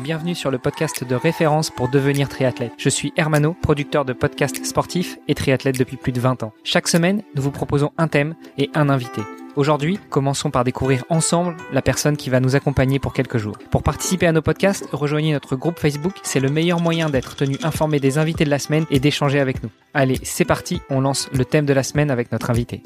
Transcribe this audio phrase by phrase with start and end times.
[0.00, 2.72] bienvenue sur le podcast de référence pour devenir triathlète.
[2.78, 6.52] Je suis Hermano, producteur de podcasts sportifs et triathlète depuis plus de 20 ans.
[6.64, 9.20] Chaque semaine, nous vous proposons un thème et un invité.
[9.56, 13.58] Aujourd'hui, commençons par découvrir ensemble la personne qui va nous accompagner pour quelques jours.
[13.70, 17.56] Pour participer à nos podcasts, rejoignez notre groupe Facebook, c'est le meilleur moyen d'être tenu
[17.62, 19.70] informé des invités de la semaine et d'échanger avec nous.
[19.92, 22.82] Allez, c'est parti, on lance le thème de la semaine avec notre invité.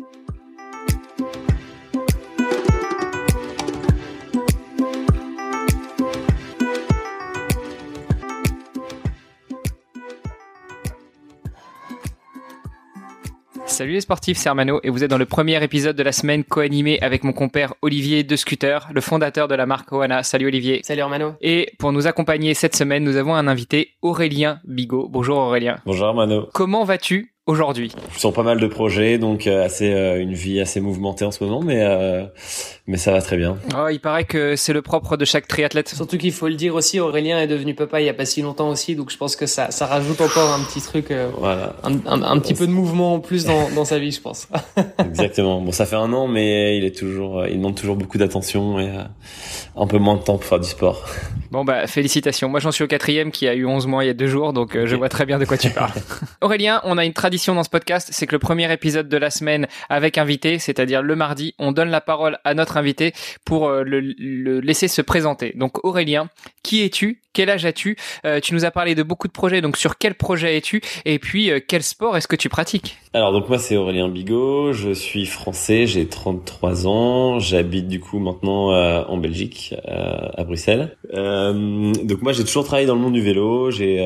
[13.75, 16.45] Salut les sportifs, c'est Armano et vous êtes dans le premier épisode de la semaine
[16.45, 20.23] co-animé avec mon compère Olivier de Scooter, le fondateur de la marque Oana.
[20.23, 20.81] Salut Olivier.
[20.85, 21.33] Salut Armano.
[21.41, 25.09] Et pour nous accompagner cette semaine, nous avons un invité, Aurélien Bigot.
[25.09, 25.81] Bonjour Aurélien.
[25.87, 26.49] Bonjour Armano.
[26.55, 27.33] Comment vas-tu?
[27.46, 31.25] Aujourd'hui Je sens pas mal de projets, donc euh, assez euh, une vie assez mouvementée
[31.25, 32.25] en ce moment, mais euh,
[32.86, 33.58] mais ça va très bien.
[33.77, 35.91] Oh, il paraît que c'est le propre de chaque triathlète.
[35.91, 38.41] Surtout qu'il faut le dire aussi, Aurélien est devenu papa il y a pas si
[38.41, 41.94] longtemps aussi, donc je pense que ça ça rajoute encore un petit truc, voilà, un,
[42.06, 44.48] un, un petit peu de mouvement en plus dans dans sa vie, je pense.
[44.98, 45.60] Exactement.
[45.60, 48.91] Bon, ça fait un an, mais il est toujours, il demande toujours beaucoup d'attention et
[49.76, 51.04] un peu moins de temps pour faire du sport.
[51.50, 52.48] Bon bah félicitations.
[52.48, 54.52] Moi j'en suis au quatrième qui a eu 11 mois il y a deux jours,
[54.52, 55.92] donc je vois très bien de quoi tu parles.
[56.41, 59.30] Aurélien, on a une tradition dans ce podcast, c'est que le premier épisode de la
[59.30, 63.12] semaine avec invité, c'est-à-dire le mardi, on donne la parole à notre invité
[63.44, 65.52] pour le, le laisser se présenter.
[65.56, 66.28] Donc Aurélien,
[66.62, 69.77] qui es-tu Quel âge as-tu euh, Tu nous as parlé de beaucoup de projets, donc
[69.77, 73.48] sur quel projet es-tu Et puis euh, quel sport est-ce que tu pratiques Alors donc
[73.48, 79.02] moi c'est Aurélien Bigot, je suis français, j'ai 33 ans, j'habite du coup maintenant euh,
[79.08, 80.96] en Belgique, à Bruxelles.
[81.12, 84.00] donc moi j'ai toujours travaillé dans le monde du vélo, j'ai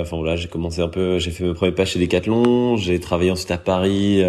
[0.00, 3.30] enfin voilà, j'ai commencé un peu, j'ai fait mes premiers pas chez Decathlon, j'ai travaillé
[3.30, 4.24] ensuite à Paris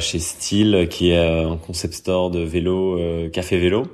[0.00, 3.00] chez Style qui est un concept store de vélo,
[3.32, 3.86] café vélo.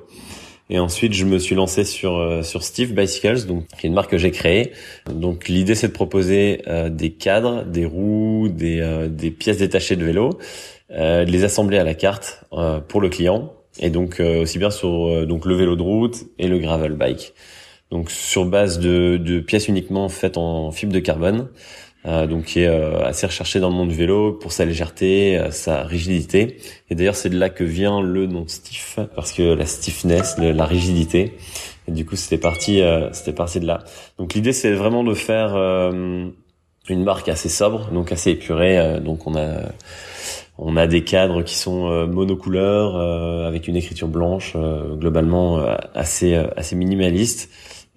[0.69, 3.95] Et ensuite, je me suis lancé sur euh, sur Steve Bicycles, donc qui est une
[3.95, 4.73] marque que j'ai créée.
[5.09, 9.97] Donc l'idée, c'est de proposer euh, des cadres, des roues, des euh, des pièces détachées
[9.97, 10.39] de vélo,
[10.91, 12.45] de les assembler à la carte
[12.89, 13.53] pour le client.
[13.81, 17.35] Et donc aussi bien sur donc le vélo de route et le gravel bike.
[17.91, 21.49] Donc sur base de, de pièces uniquement faites en fibre de carbone.
[22.07, 25.37] Euh, donc qui est euh, assez recherché dans le monde du vélo pour sa légèreté,
[25.39, 26.59] euh, sa rigidité.
[26.89, 30.67] Et d'ailleurs, c'est de là que vient le nom stiff, parce que la stiffness, la
[30.67, 31.33] rigidité.
[31.89, 33.85] Et du coup, c'était parti, c'était parti de là.
[34.19, 38.99] Donc l'idée, c'est vraiment de faire une marque assez sobre, donc assez épurée.
[39.01, 39.61] donc on a
[40.59, 42.97] on a des cadres qui sont monocouleurs
[43.47, 44.57] avec une écriture blanche,
[44.99, 47.51] globalement assez assez minimaliste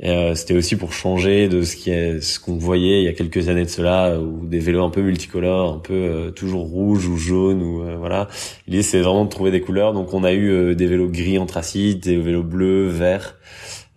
[0.03, 3.13] euh, c'était aussi pour changer de ce qui est ce qu'on voyait il y a
[3.13, 7.05] quelques années de cela, ou des vélos un peu multicolores, un peu euh, toujours rouge
[7.07, 8.29] ou jaune ou euh, voilà.
[8.67, 9.93] L'idée c'est vraiment de trouver des couleurs.
[9.93, 13.35] Donc on a eu des vélos gris anthracite, des vélos bleus, verts.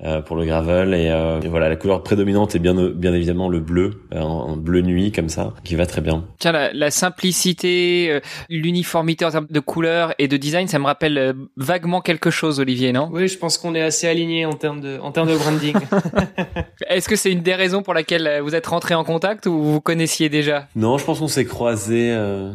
[0.04, 0.94] Euh, pour le gravel.
[0.94, 4.80] Et, euh, et, voilà la couleur prédominante est bien bien évidemment le bleu un bleu
[4.80, 6.24] nuit comme ça qui va très bien.
[6.40, 10.86] Tiens la, la simplicité euh, l'uniformité en termes de couleur et de design ça me
[10.86, 13.10] rappelle vaguement quelque chose Olivier non?
[13.12, 15.74] Oui je pense qu'on est assez aligné en termes de en termes de branding.
[16.88, 19.80] Est-ce que c'est une des raisons pour laquelle vous êtes rentré en contact ou vous
[19.80, 20.66] connaissiez déjà?
[20.74, 22.12] Non je pense qu'on s'est croisé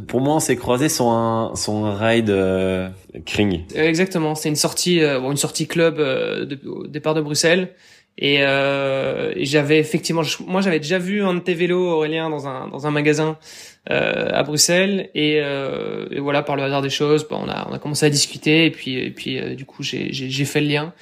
[0.10, 2.30] pour moi on s'est croisé sur un sur un ride
[3.26, 3.64] Kring.
[3.76, 7.70] Exactement c'est une sortie bon, une sortie club de, au départ de Bruxelles.
[8.20, 12.68] Et, euh, j'avais effectivement, moi j'avais déjà vu un de tes vélos Aurélien dans un
[12.68, 13.38] dans un magasin
[13.92, 15.10] euh, à Bruxelles.
[15.14, 18.10] Et, euh, et, voilà par le hasard des choses, on a on a commencé à
[18.10, 18.66] discuter.
[18.66, 20.94] Et puis et puis euh, du coup j'ai fait le lien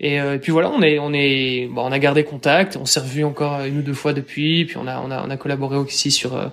[0.00, 2.86] et, euh, et, puis voilà, on est, on est, bon, on a gardé contact, on
[2.86, 5.36] s'est revu encore une ou deux fois depuis, puis on a, on a, on a
[5.36, 6.46] collaboré aussi sur, euh,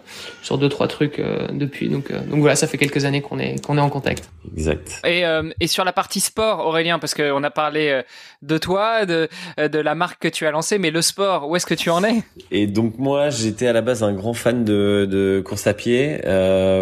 [0.44, 1.88] sur deux trois trucs euh, depuis.
[1.88, 4.30] Donc, donc voilà, ça fait quelques années qu'on est, qu'on est en contact.
[4.54, 5.02] Exact.
[5.06, 5.24] Et,
[5.60, 8.02] et sur la partie sport, Aurélien, parce qu'on a parlé
[8.42, 11.66] de toi, de, de la marque que tu as lancée, mais le sport, où est-ce
[11.66, 12.24] que tu en es?
[12.52, 16.20] Et donc moi, j'étais à la base un grand fan de, de course à pied,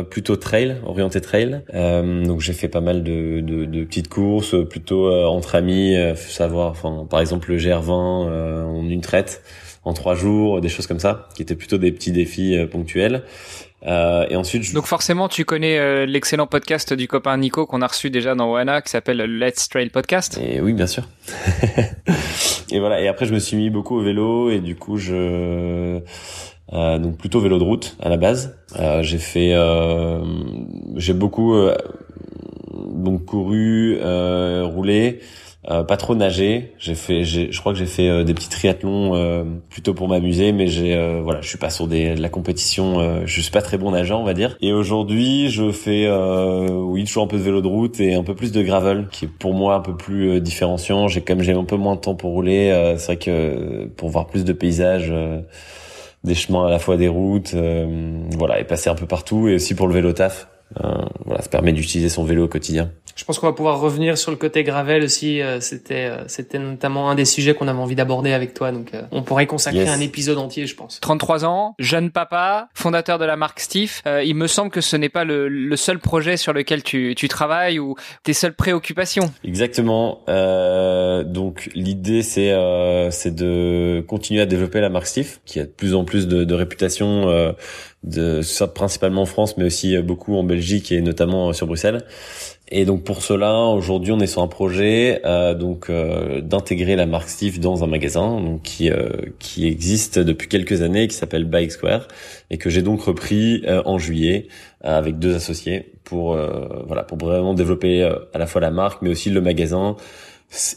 [0.09, 1.61] plutôt trail, orienté trail.
[1.73, 7.07] donc j'ai fait pas mal de, de, de petites courses, plutôt entre amis, savoir enfin,
[7.09, 9.41] par exemple le GR20 euh, en une traite
[9.83, 13.23] en trois jours, des choses comme ça, qui étaient plutôt des petits défis euh, ponctuels.
[13.85, 18.09] Euh, et ensuite, donc forcément, tu connais l'excellent podcast du copain Nico qu'on a reçu
[18.09, 20.39] déjà dans Wana, qui s'appelle Let's Trail Podcast.
[20.43, 21.03] Et oui, bien sûr.
[22.71, 22.99] et voilà.
[22.99, 25.99] Et après, je me suis mis beaucoup au vélo et du coup, je
[26.71, 28.57] donc plutôt vélo de route à la base.
[29.01, 29.53] j'ai fait,
[30.95, 31.53] j'ai beaucoup
[32.73, 33.99] donc couru,
[34.63, 35.19] roulé.
[35.71, 36.73] Euh, pas trop nager.
[36.77, 40.51] J'ai fait, je crois que j'ai fait euh, des petits triathlons euh, plutôt pour m'amuser,
[40.51, 43.25] mais j'ai, voilà, je suis pas sur des, de la compétition.
[43.25, 44.57] je suis pas très bon nageur, on va dire.
[44.61, 48.35] Et aujourd'hui, je fais, oui, toujours un peu de vélo de route et un peu
[48.35, 51.07] plus de gravel, qui est pour moi un peu plus différenciant.
[51.07, 52.95] J'ai comme j'ai un peu moins de temps pour rouler.
[52.97, 55.13] c'est vrai que pour voir plus de paysages
[56.23, 57.55] des chemins à la fois des routes,
[58.37, 60.47] voilà, et passer un peu partout, et aussi pour le vélo taf.
[61.25, 62.91] voilà, ça permet d'utiliser son vélo au quotidien.
[63.15, 65.41] Je pense qu'on va pouvoir revenir sur le côté gravel aussi.
[65.41, 68.73] Euh, c'était, euh, c'était notamment un des sujets qu'on avait envie d'aborder avec toi.
[68.73, 70.99] Donc, euh, on pourrait consacrer un épisode entier, je pense.
[70.99, 74.01] 33 ans, jeune papa, fondateur de la marque Steve.
[74.05, 77.29] il me semble que ce n'est pas le, le, seul projet sur lequel tu, tu
[77.29, 79.31] travailles ou tes seules préoccupations.
[79.45, 80.19] Exactement.
[80.27, 82.53] donc, l'idée, c'est,
[83.11, 86.43] c'est de continuer à développer la marque Steve, qui a de plus en plus de,
[86.43, 87.55] de réputation
[88.05, 92.03] de principalement en France, mais aussi beaucoup en Belgique et notamment sur Bruxelles.
[92.69, 97.05] Et donc pour cela, aujourd'hui, on est sur un projet euh, donc euh, d'intégrer la
[97.05, 101.45] marque Steve dans un magasin donc qui euh, qui existe depuis quelques années, qui s'appelle
[101.45, 102.07] Bike Square
[102.49, 104.47] et que j'ai donc repris euh, en juillet
[104.81, 106.37] avec deux associés pour
[106.85, 109.95] voilà pour vraiment développer à la fois la marque mais aussi le magasin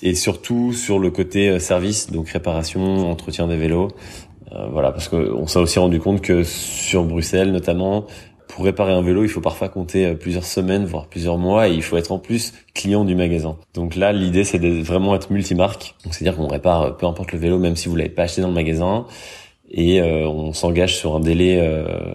[0.02, 3.88] et surtout sur le côté service donc réparation, entretien des vélos.
[4.72, 8.06] voilà parce qu'on s'est aussi rendu compte que sur Bruxelles notamment
[8.48, 11.74] pour réparer un vélo, il faut parfois compter euh, plusieurs semaines, voire plusieurs mois, et
[11.74, 13.56] il faut être en plus client du magasin.
[13.74, 15.94] Donc là, l'idée, c'est de vraiment être multimarque.
[16.02, 18.40] Donc c'est-à-dire qu'on répare euh, peu importe le vélo, même si vous l'avez pas acheté
[18.40, 19.06] dans le magasin,
[19.70, 21.60] et euh, on s'engage sur un délai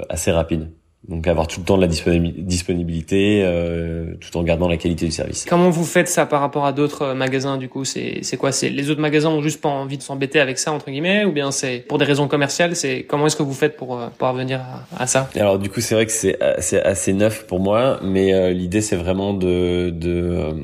[0.09, 0.71] assez rapide.
[1.07, 5.11] Donc avoir tout le temps de la disponibilité, euh, tout en gardant la qualité du
[5.11, 5.45] service.
[5.49, 7.83] Comment vous faites ça par rapport à d'autres euh, magasins du coup?
[7.83, 8.53] C'est c'est quoi?
[8.53, 11.33] C'est les autres magasins ont juste pas envie de s'embêter avec ça entre guillemets, ou
[11.33, 12.77] bien c'est pour des raisons commerciales?
[12.77, 15.29] C'est comment est-ce que vous faites pour euh, parvenir à, à, ça?
[15.35, 18.95] Alors du coup c'est vrai que c'est c'est assez neuf pour moi, mais l'idée c'est
[18.95, 20.55] vraiment de de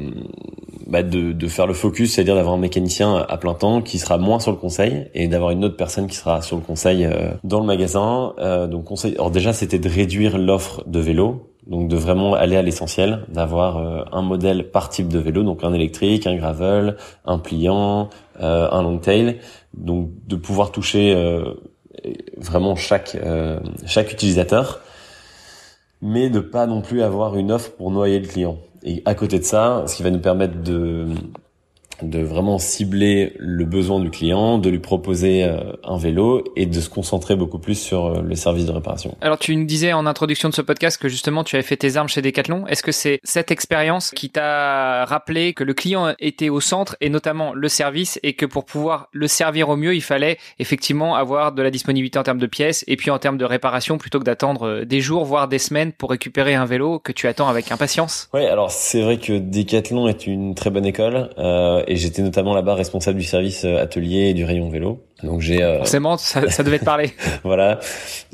[0.90, 4.18] bah, de, de, faire le focus, c'est-à-dire d'avoir un mécanicien à plein temps qui sera
[4.18, 7.32] moins sur le conseil et d'avoir une autre personne qui sera sur le conseil euh,
[7.44, 8.34] dans le magasin.
[8.40, 9.14] Euh, donc conseil.
[9.14, 13.78] Alors déjà, c'était de réduire l'offre de vélo, donc de vraiment aller à l'essentiel, d'avoir
[13.78, 18.10] euh, un modèle par type de vélo, donc un électrique, un gravel, un pliant,
[18.42, 19.38] un long tail,
[19.76, 21.14] donc de pouvoir toucher
[22.38, 23.18] vraiment chaque
[23.86, 24.80] chaque utilisateur
[26.02, 28.58] mais de pas non plus avoir une offre pour noyer le client.
[28.84, 31.08] Et à côté de ça, ce qui va nous permettre de
[32.02, 36.80] de vraiment cibler le besoin du client, de lui proposer euh, un vélo et de
[36.80, 39.16] se concentrer beaucoup plus sur euh, le service de réparation.
[39.22, 41.98] Alors tu nous disais en introduction de ce podcast que justement tu avais fait tes
[41.98, 42.68] armes chez Decathlon.
[42.68, 47.10] Est-ce que c'est cette expérience qui t'a rappelé que le client était au centre et
[47.10, 51.52] notamment le service et que pour pouvoir le servir au mieux, il fallait effectivement avoir
[51.52, 54.26] de la disponibilité en termes de pièces et puis en termes de réparation plutôt que
[54.26, 57.72] d'attendre euh, des jours voire des semaines pour récupérer un vélo que tu attends avec
[57.72, 58.30] impatience?
[58.34, 61.30] Ouais, alors c'est vrai que Decathlon est une très bonne école.
[61.38, 65.04] Euh, et j'étais notamment là-bas responsable du service euh, atelier et du rayon vélo.
[65.24, 65.80] Donc j'ai euh...
[65.80, 67.12] forcément ça, ça, devait te parler.
[67.44, 67.80] voilà,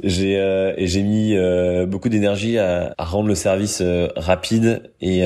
[0.04, 3.82] j'ai euh, et j'ai mis euh, beaucoup d'énergie à, à, rendre le service
[4.18, 5.22] rapide et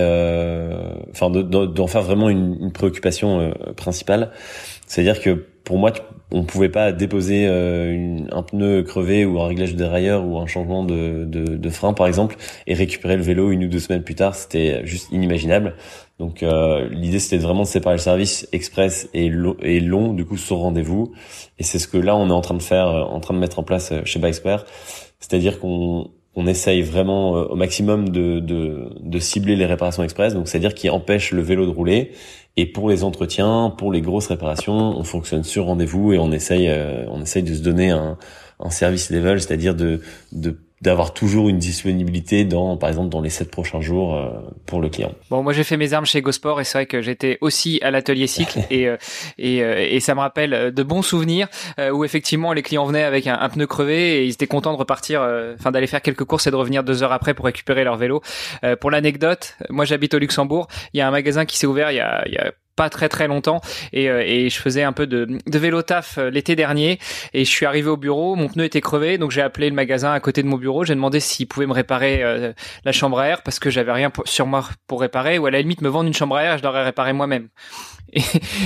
[1.11, 4.31] enfin d'en faire vraiment une, une préoccupation principale.
[4.85, 5.31] C'est-à-dire que
[5.63, 5.91] pour moi,
[6.31, 10.45] on pouvait pas déposer une, un pneu crevé ou un réglage de dérailleur ou un
[10.45, 12.35] changement de, de, de frein par exemple
[12.67, 14.35] et récupérer le vélo une ou deux semaines plus tard.
[14.35, 15.75] C'était juste inimaginable.
[16.19, 20.57] Donc euh, l'idée c'était vraiment de séparer le service express et, long du coup sur
[20.57, 21.13] rendez-vous
[21.57, 23.39] et c'est ce que là on est en train de faire, euh, en train de
[23.39, 24.65] mettre en place euh, chez Bikespert,
[25.19, 30.47] c'est-à-dire qu'on on essaye vraiment au maximum de, de, de cibler les réparations express, donc
[30.47, 32.11] c'est-à-dire qui empêche le vélo de rouler.
[32.59, 36.69] Et pour les entretiens, pour les grosses réparations, on fonctionne sur rendez-vous et on essaye,
[37.07, 38.17] on essaye de se donner un,
[38.59, 40.01] un service level, c'est-à-dire de
[40.81, 44.29] d'avoir toujours une disponibilité dans, par exemple, dans les sept prochains jours euh,
[44.65, 45.11] pour le client.
[45.29, 47.91] Bon, moi j'ai fait mes armes chez GoSport et c'est vrai que j'étais aussi à
[47.91, 48.97] l'atelier cycle et euh,
[49.37, 51.47] et, euh, et ça me rappelle de bons souvenirs
[51.93, 55.21] où effectivement les clients venaient avec un, pneu crevé et ils étaient contents de repartir,
[55.55, 58.21] enfin d'aller faire quelques courses et de revenir deux heures après pour récupérer leur vélo.
[58.79, 61.95] pour l'anecdote, moi j'habite au Luxembourg, il y a un magasin qui s'est ouvert il
[61.95, 63.59] y a, il y a pas très très longtemps
[63.91, 66.97] et, euh, et je faisais un peu de, de vélo taf euh, l'été dernier
[67.33, 70.13] et je suis arrivé au bureau, mon pneu était crevé donc j'ai appelé le magasin
[70.13, 72.53] à côté de mon bureau, j'ai demandé s'ils pouvaient me réparer euh,
[72.85, 75.59] la chambre à air parce que j'avais rien sur moi pour réparer ou à la
[75.59, 77.49] limite me vendre une chambre à air, je l'aurais réparé moi-même.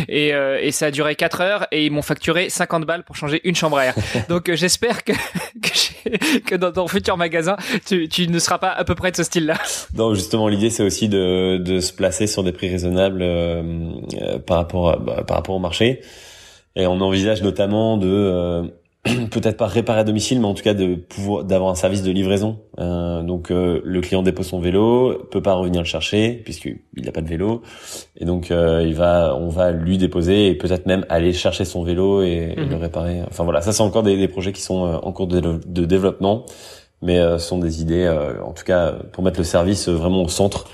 [0.08, 3.18] Et, et, et, ça a duré 4 heures et ils m'ont facturé 50 balles pour
[3.18, 3.96] changer une chambre à air.
[4.30, 5.73] Donc j'espère que, que,
[6.46, 7.56] que, dans ton futur magasin,
[7.86, 9.56] tu, tu ne seras pas à peu près de ce style-là.
[9.96, 14.58] Non, justement, l'idée c'est aussi de, de se placer sur des prix raisonnables euh, par
[14.58, 16.02] rapport bah, par rapport au marché.
[16.76, 18.64] Et on envisage notamment de euh,
[19.32, 22.12] peut-être pas réparer à domicile, mais en tout cas de pouvoir d'avoir un service de
[22.12, 22.60] livraison.
[22.80, 27.12] Euh, donc euh, le client dépose son vélo, peut pas revenir le chercher puisqu'il n'a
[27.12, 27.62] pas de vélo,
[28.16, 31.84] et donc euh, il va, on va lui déposer et peut-être même aller chercher son
[31.84, 32.76] vélo et, le mhm.
[32.76, 33.22] réparer.
[33.28, 36.46] Enfin voilà, ça c'est encore des, des, projets qui sont en cours de, de développement,
[37.04, 38.10] mais ce sont des idées,
[38.44, 40.68] en tout cas pour mettre le service vraiment au centre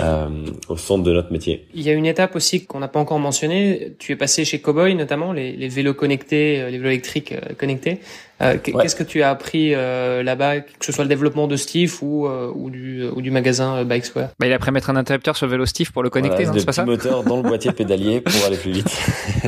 [0.00, 0.28] euh,
[0.68, 1.68] au centre de notre métier.
[1.72, 3.94] Il y a une étape aussi qu'on n'a pas encore mentionnée.
[3.98, 7.54] Tu es passé chez Cowboy notamment, les, les vélos connectés, euh, les vélos électriques euh,
[7.56, 8.00] connectés.
[8.42, 11.92] Euh, Qu'est-ce que tu as appris euh, là-bas, que ce soit le développement de Steve
[12.02, 14.28] ou, euh, ou, du, ou du magasin Bike Square?
[14.38, 16.44] Bah, Il a appris à mettre un interrupteur sur le vélo Steve pour le connecter,
[16.44, 16.84] voilà, non C'est pas ça?
[16.84, 18.90] moteur dans le boîtier pédalier pour aller plus vite.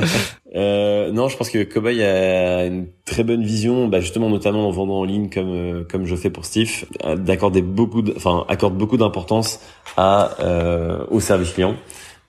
[0.55, 4.71] euh, non, je pense que Cowboy a une très bonne vision, bah, justement notamment en
[4.71, 6.85] vendant en ligne comme comme je fais pour Steve,
[7.17, 9.59] d'accorder beaucoup, enfin accorde beaucoup d'importance
[9.97, 10.35] à
[11.11, 11.75] au service client.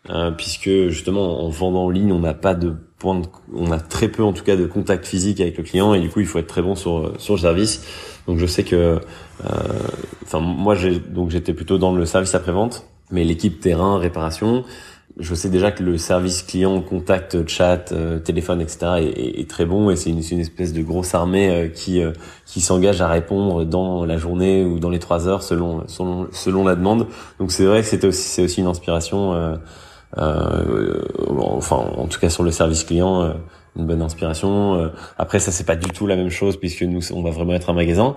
[0.09, 4.23] Euh, puisque justement en vendant en ligne on n'a pas de on a très peu
[4.23, 6.47] en tout cas de contact physique avec le client et du coup il faut être
[6.47, 7.83] très bon sur sur le service.
[8.26, 8.99] Donc je sais que euh,
[10.23, 14.64] enfin moi j'ai donc j'étais plutôt dans le service après vente mais l'équipe terrain réparation
[15.19, 19.64] je sais déjà que le service client contact chat euh, téléphone etc est, est, très
[19.64, 22.00] bon et c'est une, une, espèce de grosse armée euh, qui
[22.47, 26.64] qui s'engage à répondre dans la journée ou dans les trois heures selon selon selon
[26.64, 27.07] la demande.
[27.38, 29.57] Donc c'est vrai que c'était aussi c'est aussi une inspiration euh,
[30.17, 33.33] enfin en tout cas sur le service client euh,
[33.76, 34.75] une bonne inspiration.
[34.75, 34.88] Euh,
[35.19, 37.71] après ça c'est pas du tout la même chose puisque nous on va vraiment être
[37.71, 38.14] un magasin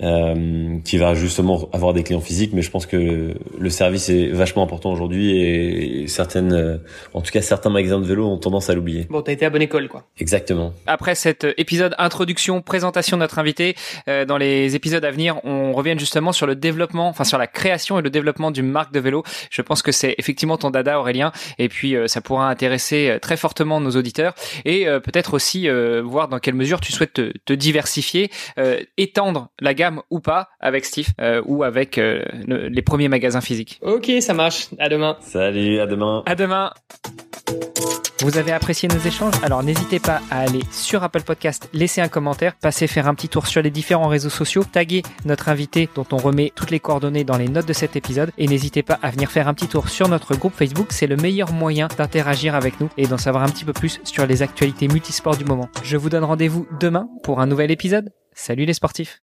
[0.00, 4.28] euh, qui va justement avoir des clients physiques, mais je pense que le service est
[4.28, 6.78] vachement important aujourd'hui et certaines, euh,
[7.12, 9.06] en tout cas certains magasins de vélo ont tendance à l'oublier.
[9.10, 10.04] Bon, t'as été à bonne école, quoi.
[10.18, 10.72] Exactement.
[10.86, 13.74] Après cet épisode introduction, présentation de notre invité,
[14.08, 17.46] euh, dans les épisodes à venir, on revient justement sur le développement, enfin sur la
[17.46, 19.22] création et le développement d'une marque de vélo.
[19.50, 23.18] Je pense que c'est effectivement ton dada, Aurélien, et puis euh, ça pourra intéresser euh,
[23.18, 24.34] très fortement nos auditeurs
[24.64, 25.68] et peut-être aussi
[26.02, 28.30] voir dans quelle mesure tu souhaites te, te diversifier,
[28.96, 33.78] étendre la gamme ou pas avec Steve euh, ou avec euh, les premiers magasins physiques.
[33.82, 34.68] Ok, ça marche.
[34.78, 35.16] À demain.
[35.20, 36.22] Salut, à demain.
[36.26, 36.72] À demain.
[38.22, 39.34] Vous avez apprécié nos échanges?
[39.42, 43.28] Alors n'hésitez pas à aller sur Apple Podcast, laisser un commentaire, passer faire un petit
[43.28, 47.24] tour sur les différents réseaux sociaux, taguer notre invité dont on remet toutes les coordonnées
[47.24, 49.88] dans les notes de cet épisode et n'hésitez pas à venir faire un petit tour
[49.88, 53.48] sur notre groupe Facebook, c'est le meilleur moyen d'interagir avec nous et d'en savoir un
[53.48, 55.68] petit peu plus sur les actualités multisports du moment.
[55.82, 58.12] Je vous donne rendez-vous demain pour un nouvel épisode.
[58.34, 59.18] Salut les sportifs